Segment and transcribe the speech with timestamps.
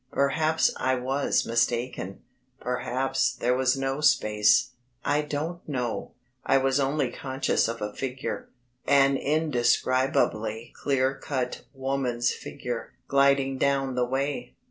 [0.11, 2.23] Perhaps I was mistaken;
[2.59, 4.71] perhaps there was no space
[5.05, 6.13] I don't know.
[6.43, 8.49] I was only conscious of a figure,
[8.87, 14.55] an indescribably clear cut woman's figure, gliding down the way.